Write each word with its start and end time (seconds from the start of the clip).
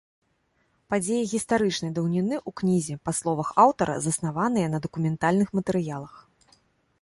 Падзеі 0.93 1.27
гістарычнай 1.33 1.91
даўніны 1.97 2.35
ў 2.37 2.49
кнізе, 2.61 2.95
па 3.09 3.13
словах 3.19 3.51
аўтара, 3.65 3.95
заснаваныя 4.07 4.67
на 4.77 4.81
дакументальных 4.87 5.47
матэрыялах. 5.61 6.13